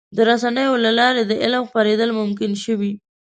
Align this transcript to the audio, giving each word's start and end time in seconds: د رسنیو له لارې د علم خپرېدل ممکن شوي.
د 0.15 0.17
رسنیو 0.29 0.73
له 0.85 0.91
لارې 0.99 1.23
د 1.25 1.33
علم 1.43 1.63
خپرېدل 1.69 2.09
ممکن 2.19 2.51
شوي. 2.63 2.93